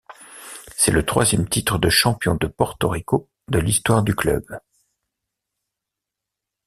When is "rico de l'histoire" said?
2.89-4.01